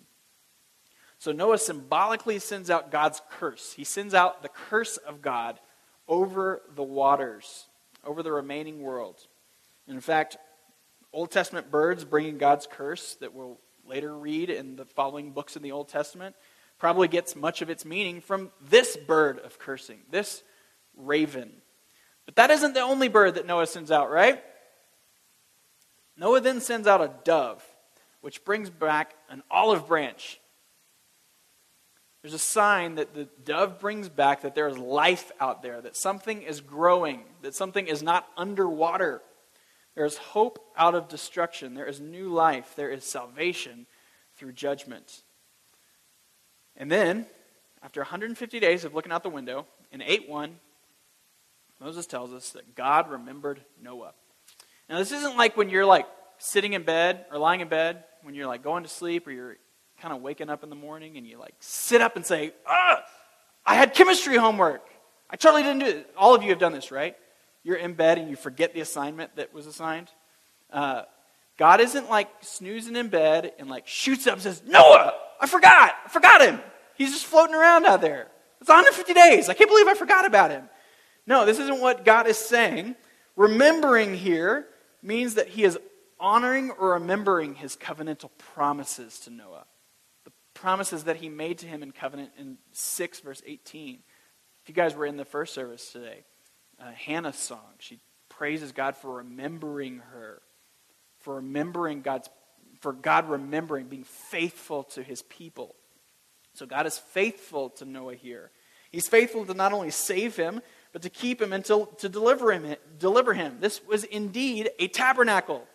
[1.18, 3.74] So Noah symbolically sends out God's curse.
[3.74, 5.60] He sends out the curse of God
[6.08, 7.66] over the waters,
[8.04, 9.26] over the remaining world.
[9.86, 10.36] And in fact,
[11.12, 15.62] Old Testament birds bringing God's curse that we'll later read in the following books in
[15.62, 16.34] the Old Testament
[16.78, 20.42] probably gets much of its meaning from this bird of cursing, this
[20.96, 21.52] raven.
[22.26, 24.42] But that isn't the only bird that Noah sends out, right?
[26.16, 27.64] Noah then sends out a dove,
[28.20, 30.40] which brings back an olive branch.
[32.22, 35.96] There's a sign that the dove brings back that there is life out there, that
[35.96, 39.22] something is growing, that something is not underwater.
[39.96, 41.74] There is hope out of destruction.
[41.74, 42.74] There is new life.
[42.76, 43.86] There is salvation
[44.36, 45.22] through judgment.
[46.76, 47.26] And then,
[47.82, 50.58] after 150 days of looking out the window, in 8 1,
[51.80, 54.14] Moses tells us that God remembered Noah.
[54.92, 58.34] Now, this isn't like when you're like sitting in bed or lying in bed, when
[58.34, 59.56] you're like going to sleep or you're
[60.02, 63.02] kind of waking up in the morning and you like sit up and say, ah,
[63.64, 64.82] I had chemistry homework.
[65.30, 66.10] I totally didn't do it.
[66.14, 67.16] All of you have done this, right?
[67.62, 70.10] You're in bed and you forget the assignment that was assigned.
[70.70, 71.04] Uh,
[71.56, 75.94] God isn't like snoozing in bed and like shoots up and says, Noah, I forgot.
[76.04, 76.60] I forgot him.
[76.96, 78.28] He's just floating around out there.
[78.60, 79.48] It's 150 days.
[79.48, 80.68] I can't believe I forgot about him.
[81.26, 82.94] No, this isn't what God is saying.
[83.36, 84.66] Remembering here
[85.02, 85.78] means that he is
[86.20, 89.66] honoring or remembering his covenantal promises to Noah.
[90.24, 93.98] The promises that he made to him in covenant in 6, verse 18.
[94.62, 96.24] If you guys were in the first service today,
[96.80, 100.40] uh, Hannah's song, she praises God for remembering her,
[101.20, 102.28] for remembering God's,
[102.80, 105.74] for God remembering, being faithful to his people.
[106.54, 108.50] So God is faithful to Noah here.
[108.90, 110.60] He's faithful to not only save him,
[110.92, 113.58] but to keep him until to deliver him, deliver him.
[113.60, 115.66] This was indeed a tabernacle.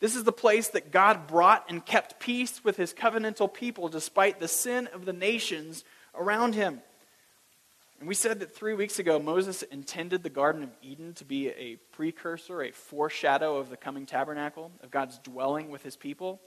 [0.00, 4.40] This is the place that God brought and kept peace with his covenantal people despite
[4.40, 5.84] the sin of the nations
[6.14, 6.82] around him.
[8.00, 11.50] And we said that three weeks ago, Moses intended the Garden of Eden to be
[11.50, 16.40] a precursor, a foreshadow of the coming tabernacle, of God's dwelling with his people.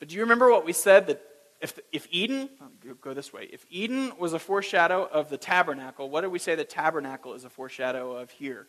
[0.00, 1.06] But do you remember what we said?
[1.06, 1.22] That
[1.62, 2.50] if, if Eden,
[3.00, 6.56] go this way, if Eden was a foreshadow of the tabernacle, what did we say
[6.56, 8.66] the tabernacle is a foreshadow of here?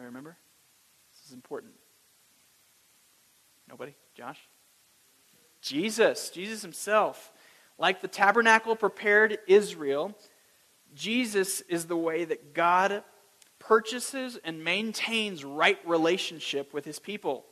[0.00, 0.36] I remember?
[1.12, 1.72] This is important.
[3.68, 3.94] Nobody?
[4.14, 4.38] Josh?
[5.60, 7.32] Jesus, Jesus himself.
[7.76, 10.16] Like the tabernacle prepared Israel,
[10.94, 13.02] Jesus is the way that God
[13.58, 17.44] purchases and maintains right relationship with his people.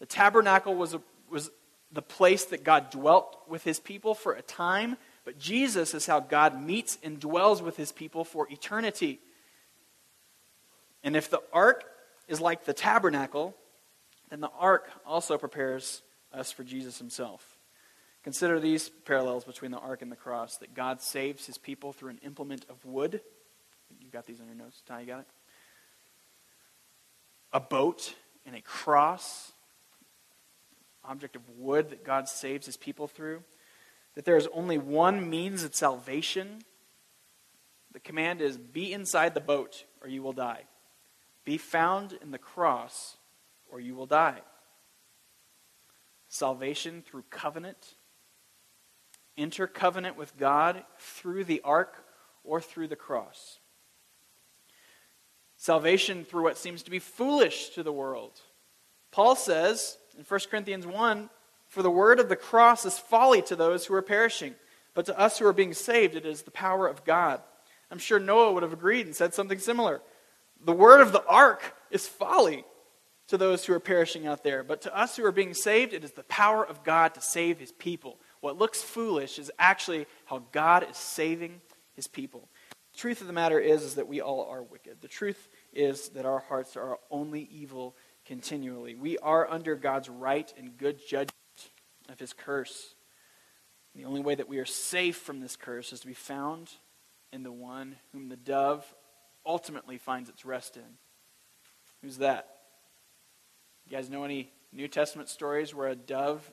[0.00, 1.00] The tabernacle was, a,
[1.30, 1.50] was
[1.92, 6.20] the place that God dwelt with his people for a time, but Jesus is how
[6.20, 9.20] God meets and dwells with his people for eternity.
[11.02, 11.84] And if the ark
[12.28, 13.54] is like the tabernacle,
[14.30, 17.58] then the ark also prepares us for Jesus himself.
[18.24, 22.10] Consider these parallels between the ark and the cross that God saves his people through
[22.10, 23.20] an implement of wood.
[24.00, 24.82] You've got these on your notes.
[24.86, 25.26] Ty, you got it?
[27.52, 29.52] A boat and a cross,
[31.08, 33.42] object of wood that God saves his people through.
[34.14, 36.62] That there is only one means of salvation.
[37.92, 40.62] The command is be inside the boat or you will die.
[41.44, 43.16] Be found in the cross
[43.70, 44.40] or you will die.
[46.28, 47.94] Salvation through covenant.
[49.36, 52.04] Enter covenant with God through the ark
[52.44, 53.60] or through the cross.
[55.56, 58.40] Salvation through what seems to be foolish to the world.
[59.10, 61.30] Paul says in 1 Corinthians 1
[61.68, 64.56] For the word of the cross is folly to those who are perishing,
[64.92, 67.40] but to us who are being saved, it is the power of God.
[67.90, 70.02] I'm sure Noah would have agreed and said something similar.
[70.62, 72.64] The word of the ark is folly
[73.28, 74.62] to those who are perishing out there.
[74.62, 77.58] But to us who are being saved, it is the power of God to save
[77.58, 78.18] his people.
[78.40, 81.60] What looks foolish is actually how God is saving
[81.94, 82.48] his people.
[82.92, 85.00] The truth of the matter is, is that we all are wicked.
[85.00, 87.94] The truth is that our hearts are only evil
[88.28, 88.94] continually.
[88.94, 91.32] We are under God's right and good judgment
[92.10, 92.94] of his curse.
[93.96, 96.68] The only way that we are safe from this curse is to be found
[97.32, 98.84] in the one whom the dove
[99.46, 100.98] ultimately finds its rest in.
[102.02, 102.48] Who's that?
[103.88, 106.52] You guys know any New Testament stories where a dove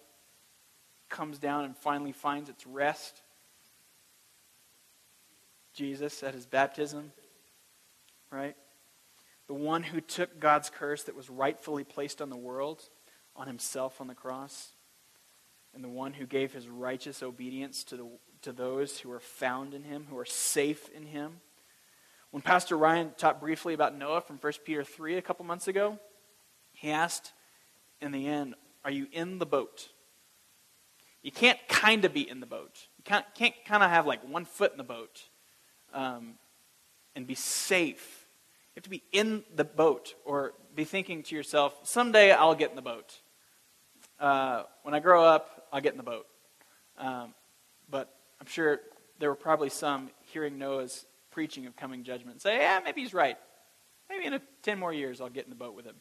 [1.10, 3.22] comes down and finally finds its rest?
[5.74, 7.12] Jesus at his baptism,
[8.32, 8.56] right?
[9.48, 12.82] The one who took God's curse that was rightfully placed on the world
[13.36, 14.72] on himself on the cross,
[15.74, 18.08] and the one who gave his righteous obedience to, the,
[18.42, 21.42] to those who are found in him, who are safe in him.
[22.32, 26.00] When Pastor Ryan taught briefly about Noah from 1 Peter 3 a couple months ago,
[26.72, 27.34] he asked
[28.02, 29.90] in the end, Are you in the boat?
[31.22, 32.88] You can't kind of be in the boat.
[32.98, 35.24] You can't, can't kind of have like one foot in the boat
[35.94, 36.36] um,
[37.16, 38.25] and be safe.
[38.76, 42.72] You have to be in the boat or be thinking to yourself, Someday I'll get
[42.72, 43.22] in the boat.
[44.20, 46.26] Uh, when I grow up, I'll get in the boat.
[46.98, 47.34] Um,
[47.90, 48.82] but I'm sure
[49.20, 53.14] there were probably some hearing Noah's preaching of coming judgment and say, yeah, maybe he's
[53.14, 53.38] right.
[54.10, 55.96] Maybe in a, 10 more years I'll get in the boat with him.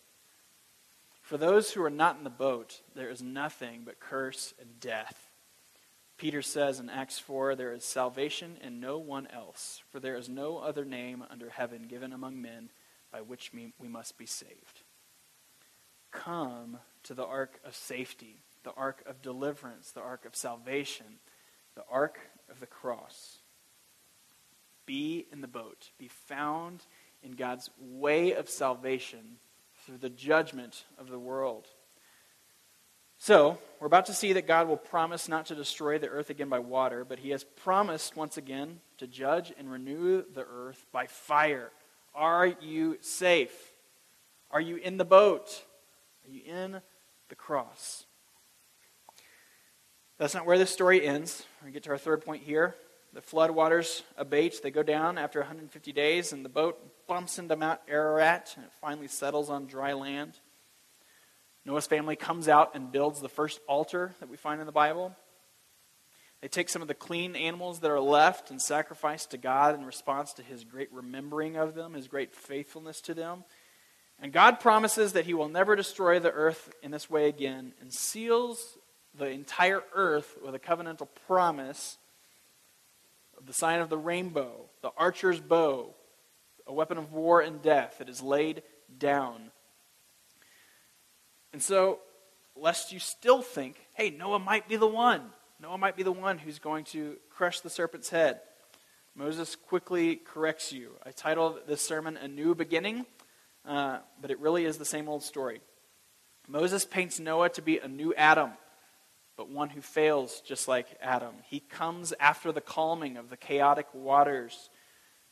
[1.23, 5.31] For those who are not in the boat, there is nothing but curse and death.
[6.25, 10.27] Peter says in Acts 4 there is salvation in no one else, for there is
[10.27, 12.71] no other name under heaven given among men
[13.13, 14.81] by which we must be saved.
[16.13, 21.19] Come to the ark of safety, the ark of deliverance, the ark of salvation,
[21.75, 22.19] the ark
[22.51, 23.41] of the cross.
[24.87, 26.87] Be in the boat, be found
[27.23, 29.37] in God's way of salvation
[29.85, 31.67] through the judgment of the world.
[33.19, 36.49] So, we're about to see that God will promise not to destroy the earth again
[36.49, 41.07] by water, but he has promised once again to judge and renew the earth by
[41.07, 41.71] fire.
[42.15, 43.53] Are you safe?
[44.51, 45.63] Are you in the boat?
[46.25, 46.81] Are you in
[47.29, 48.07] the cross?
[50.17, 51.45] That's not where this story ends.
[51.63, 52.75] We get to our third point here.
[53.13, 54.63] The flood waters abate.
[54.63, 58.73] They go down after 150 days, and the boat bumps into Mount Ararat, and it
[58.81, 60.41] finally settles on dry land.
[61.65, 65.17] Noah's family comes out and builds the first altar that we find in the Bible.
[66.43, 69.87] They take some of the clean animals that are left and sacrifice to God in
[69.87, 73.45] response to his great remembering of them, his great faithfulness to them.
[74.21, 77.93] And God promises that he will never destroy the earth in this way again and
[77.93, 78.77] seals
[79.17, 81.97] the entire earth with a covenantal promise
[83.39, 85.95] of the sign of the rainbow, the archer's bow,
[86.67, 88.63] a weapon of war and death that is laid
[88.99, 89.51] down.
[91.55, 92.01] And so,
[92.57, 95.23] lest you still think, hey, Noah might be the one.
[95.61, 98.41] Noah might be the one who's going to crush the serpent's head.
[99.15, 100.91] Moses quickly corrects you.
[101.07, 103.07] I titled this sermon A New Beginning,
[103.65, 105.61] uh, but it really is the same old story.
[106.49, 108.51] Moses paints Noah to be a new Adam
[109.37, 111.35] but one who fails just like Adam.
[111.45, 114.71] He comes after the calming of the chaotic waters.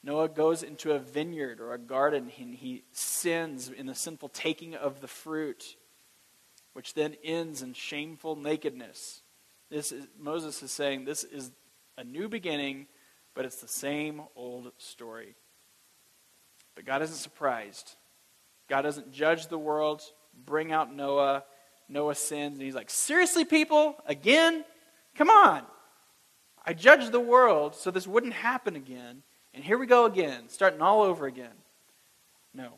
[0.05, 4.77] Noah goes into a vineyard or a garden and he sins in the sinful taking
[4.77, 5.77] of the fruit.
[6.73, 9.23] Which then ends in shameful nakedness.
[9.70, 11.51] This is, Moses is saying this is
[11.97, 12.87] a new beginning,
[13.35, 15.35] but it's the same old story.
[16.75, 17.97] But God isn't surprised.
[18.68, 20.03] God doesn't judge the world,
[20.47, 21.45] bring out Noah.
[21.89, 23.97] Noah sins, and he's like, Seriously, people?
[24.07, 24.64] Again?
[25.14, 25.62] Come on.
[26.64, 29.23] I judged the world so this wouldn't happen again.
[29.53, 31.53] And here we go again, starting all over again.
[32.55, 32.73] No.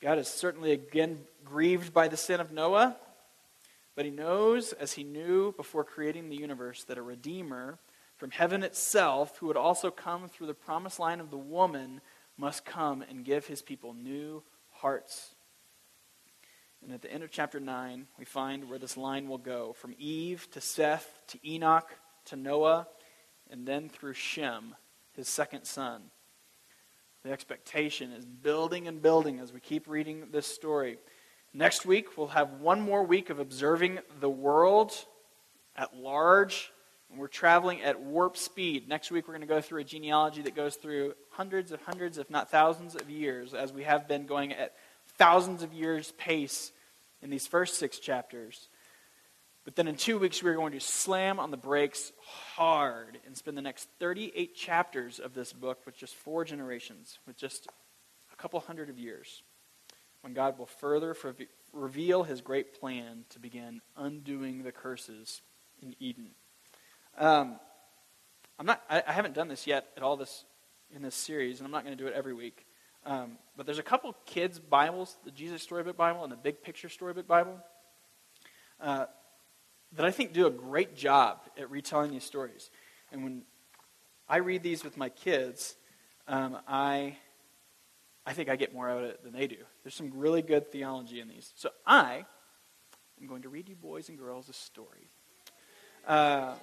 [0.00, 2.96] God is certainly again grieved by the sin of Noah,
[3.96, 7.78] but he knows, as he knew before creating the universe, that a Redeemer
[8.16, 12.00] from heaven itself, who would also come through the promised line of the woman,
[12.36, 15.34] must come and give his people new hearts.
[16.82, 19.96] And at the end of chapter 9, we find where this line will go from
[19.98, 21.90] Eve to Seth to Enoch
[22.26, 22.86] to Noah,
[23.50, 24.76] and then through Shem,
[25.12, 26.02] his second son.
[27.28, 30.96] The expectation is building and building as we keep reading this story.
[31.52, 34.94] Next week, we'll have one more week of observing the world
[35.76, 36.72] at large.
[37.10, 38.88] And we're traveling at warp speed.
[38.88, 42.16] Next week, we're going to go through a genealogy that goes through hundreds of hundreds,
[42.16, 44.72] if not thousands of years, as we have been going at
[45.18, 46.72] thousands of years pace
[47.20, 48.70] in these first six chapters.
[49.68, 52.10] But then in two weeks, we're going to slam on the brakes
[52.54, 57.36] hard and spend the next 38 chapters of this book with just four generations, with
[57.36, 57.68] just
[58.32, 59.42] a couple hundred of years,
[60.22, 61.14] when God will further
[61.74, 65.42] reveal his great plan to begin undoing the curses
[65.82, 66.30] in Eden.
[67.18, 67.60] Um,
[68.58, 70.46] I'm not, I, I, haven't done this yet at all this
[70.96, 72.64] in this series, and I'm not going to do it every week.
[73.04, 76.88] Um, but there's a couple kids' Bibles, the Jesus Storybook Bible and the Big Picture
[76.88, 77.58] Storybook Bible.
[78.80, 79.06] Uh,
[79.92, 82.70] that I think do a great job at retelling these stories.
[83.10, 83.42] And when
[84.28, 85.76] I read these with my kids,
[86.26, 87.16] um, I,
[88.26, 89.56] I think I get more out of it than they do.
[89.82, 91.52] There's some really good theology in these.
[91.56, 92.26] So I
[93.20, 95.08] am going to read you boys and girls a story.
[96.06, 96.54] Uh,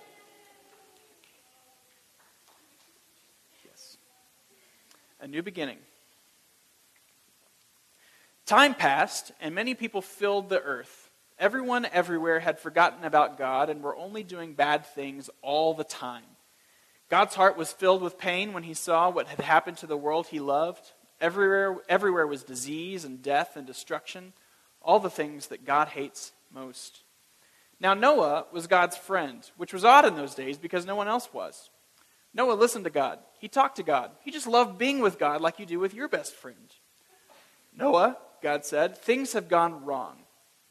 [3.65, 3.97] yes.
[5.19, 5.77] A new beginning.
[8.45, 11.04] Time passed, and many people filled the earth.
[11.37, 16.23] Everyone everywhere had forgotten about God and were only doing bad things all the time.
[17.09, 20.27] God's heart was filled with pain when he saw what had happened to the world
[20.27, 20.93] he loved.
[21.21, 24.33] Everywhere, everywhere was disease and death and destruction,
[24.81, 27.01] all the things that God hates most.
[27.79, 31.29] Now, Noah was God's friend, which was odd in those days because no one else
[31.33, 31.69] was.
[32.33, 33.19] Noah listened to God.
[33.39, 34.11] He talked to God.
[34.23, 36.73] He just loved being with God like you do with your best friend.
[37.77, 40.17] Noah, God said, things have gone wrong.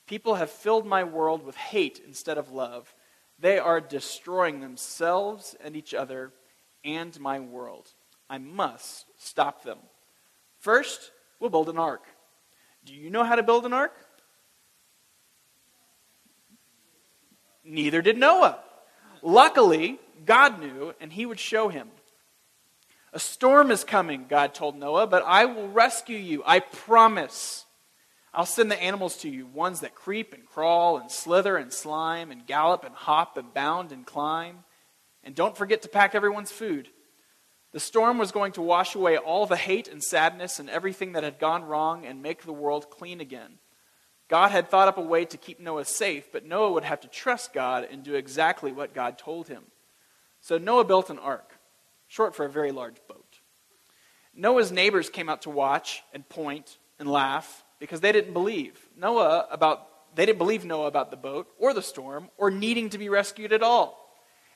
[0.07, 2.95] People have filled my world with hate instead of love.
[3.39, 6.33] They are destroying themselves and each other
[6.85, 7.89] and my world.
[8.29, 9.79] I must stop them.
[10.59, 12.05] First, we'll build an ark.
[12.85, 13.95] Do you know how to build an ark?
[17.65, 18.59] Neither did Noah.
[19.23, 21.89] Luckily, God knew, and he would show him.
[23.15, 26.43] A storm is coming, God told Noah, but I will rescue you.
[26.45, 27.64] I promise.
[28.35, 32.33] I'll send the animals to you, ones that creep and crawl and slither and slime
[32.33, 34.65] and gallop and hop and bound and climb.
[35.23, 36.89] And don't forget to pack everyone's food.
[37.73, 41.25] The storm was going to wash away all the hate and sadness and everything that
[41.25, 43.59] had gone wrong and make the world clean again.
[44.29, 47.09] God had thought up a way to keep Noah safe, but Noah would have to
[47.09, 49.65] trust God and do exactly what God told him.
[50.41, 51.59] So Noah built an ark,
[52.07, 53.41] short for a very large boat.
[54.35, 59.47] Noah's neighbors came out to watch and point and laugh because they didn't believe Noah
[59.51, 63.11] about they didn't believe Noah about the boat or the storm or needing to be
[63.11, 64.01] rescued at all.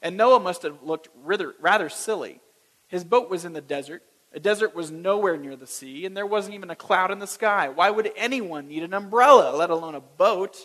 [0.00, 2.40] And Noah must have looked rather, rather silly.
[2.86, 4.02] His boat was in the desert.
[4.32, 7.26] A desert was nowhere near the sea, and there wasn't even a cloud in the
[7.26, 7.68] sky.
[7.68, 10.56] Why would anyone need an umbrella, let alone a boat?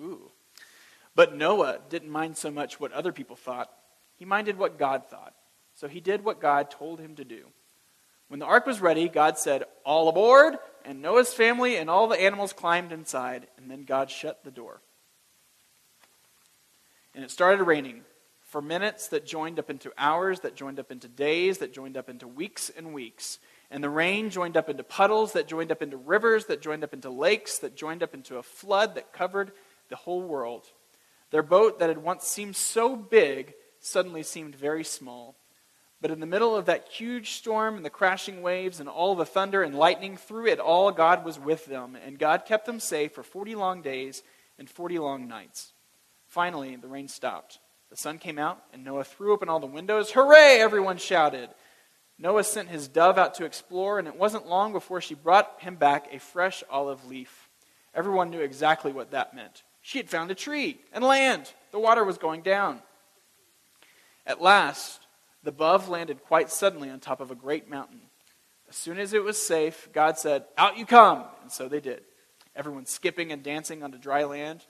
[0.00, 0.30] Ooh.
[1.14, 3.70] But Noah didn't mind so much what other people thought.
[4.16, 5.34] He minded what God thought.
[5.74, 7.46] So he did what God told him to do.
[8.32, 10.56] When the ark was ready, God said, All aboard!
[10.86, 14.80] And Noah's family and all the animals climbed inside, and then God shut the door.
[17.14, 18.04] And it started raining
[18.40, 22.08] for minutes that joined up into hours, that joined up into days, that joined up
[22.08, 23.38] into weeks and weeks.
[23.70, 26.94] And the rain joined up into puddles, that joined up into rivers, that joined up
[26.94, 29.52] into lakes, that joined up into a flood that covered
[29.90, 30.64] the whole world.
[31.32, 35.36] Their boat that had once seemed so big suddenly seemed very small.
[36.02, 39.24] But in the middle of that huge storm and the crashing waves and all the
[39.24, 43.12] thunder and lightning, through it all, God was with them, and God kept them safe
[43.12, 44.24] for 40 long days
[44.58, 45.72] and 40 long nights.
[46.26, 47.60] Finally, the rain stopped.
[47.88, 50.10] The sun came out, and Noah threw open all the windows.
[50.10, 50.58] Hooray!
[50.58, 51.50] Everyone shouted.
[52.18, 55.76] Noah sent his dove out to explore, and it wasn't long before she brought him
[55.76, 57.48] back a fresh olive leaf.
[57.94, 59.62] Everyone knew exactly what that meant.
[59.82, 61.52] She had found a tree and land.
[61.70, 62.80] The water was going down.
[64.26, 65.01] At last,
[65.42, 68.00] the dove landed quite suddenly on top of a great mountain.
[68.68, 71.24] As soon as it was safe, God said, Out you come!
[71.42, 72.02] And so they did.
[72.54, 74.64] Everyone skipping and dancing onto dry land.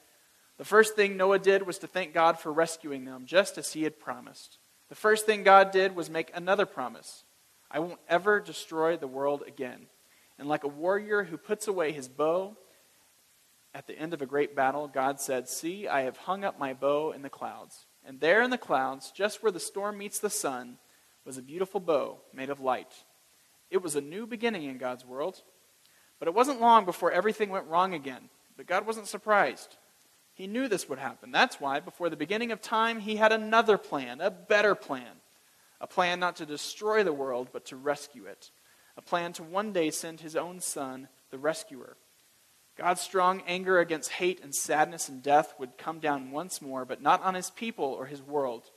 [0.59, 3.85] The first thing Noah did was to thank God for rescuing them, just as he
[3.85, 4.59] had promised.
[4.89, 7.25] The first thing God did was make another promise
[7.70, 9.87] I won't ever destroy the world again.
[10.39, 12.57] And like a warrior who puts away his bow
[13.75, 16.75] at the end of a great battle, God said, See, I have hung up my
[16.75, 17.87] bow in the clouds.
[18.05, 20.79] And there in the clouds, just where the storm meets the sun,
[21.25, 22.93] was a beautiful bow made of light.
[23.71, 25.43] It was a new beginning in God's world.
[26.19, 28.29] But it wasn't long before everything went wrong again.
[28.57, 29.77] But God wasn't surprised.
[30.35, 31.33] He knew this would happen.
[31.33, 35.21] That's why, before the beginning of time, he had another plan, a better plan.
[35.81, 38.51] A plan not to destroy the world, but to rescue it.
[38.97, 41.97] A plan to one day send his own son, the rescuer.
[42.77, 47.03] God's strong anger against hate and sadness and death would come down once more, but
[47.03, 48.70] not on his people or his world.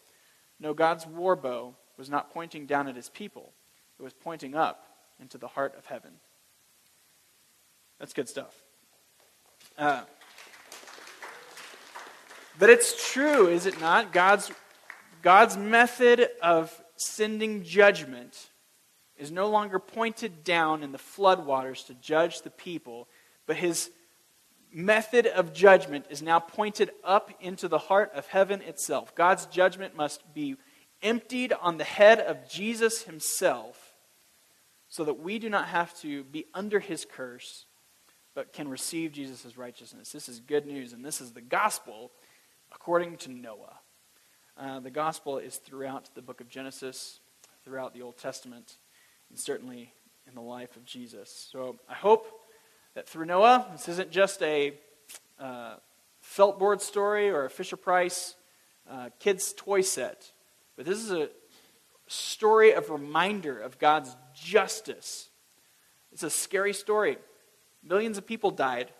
[0.59, 3.53] No, God's war bow was not pointing down at his people,
[3.99, 4.85] it was pointing up
[5.19, 6.11] into the heart of heaven.
[7.99, 8.53] That's good stuff.
[9.77, 10.01] Uh,
[12.59, 14.11] but it's true, is it not?
[14.11, 14.51] God's,
[15.21, 18.49] God's method of sending judgment
[19.17, 23.07] is no longer pointed down in the floodwaters to judge the people,
[23.45, 23.89] but his
[24.71, 29.15] method of judgment is now pointed up into the heart of heaven itself.
[29.15, 30.57] God's judgment must be
[31.01, 33.93] emptied on the head of Jesus himself
[34.89, 37.65] so that we do not have to be under his curse,
[38.33, 40.11] but can receive Jesus' righteousness.
[40.11, 42.11] This is good news, and this is the gospel
[42.73, 43.79] according to Noah.
[44.57, 47.19] Uh, the gospel is throughout the book of Genesis,
[47.63, 48.77] throughout the Old Testament,
[49.29, 49.93] and certainly
[50.27, 51.47] in the life of Jesus.
[51.51, 52.44] So I hope
[52.95, 54.73] that through Noah, this isn't just a
[55.39, 55.75] uh,
[56.21, 58.35] felt board story or a Fisher Price
[58.89, 60.31] uh, kids' toy set,
[60.75, 61.29] but this is a
[62.07, 65.29] story of reminder of God's justice.
[66.11, 67.17] It's a scary story.
[67.83, 68.91] Millions of people died,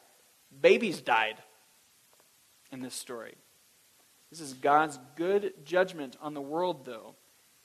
[0.61, 1.37] babies died
[2.71, 3.35] in this story.
[4.29, 7.15] This is God's good judgment on the world, though,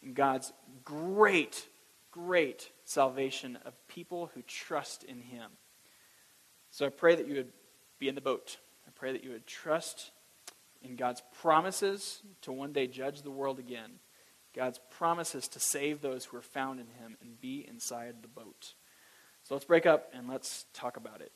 [0.02, 0.52] and God's
[0.84, 1.66] great,
[2.12, 5.50] great salvation of people who trust in Him.
[6.70, 7.52] So I pray that you would
[7.98, 8.58] be in the boat.
[8.86, 10.10] I pray that you would trust
[10.82, 13.98] in God's promises to one day judge the world again.
[14.54, 18.74] God's promises to save those who are found in Him and be inside the boat.
[19.42, 21.32] So let's break up and let's talk about it.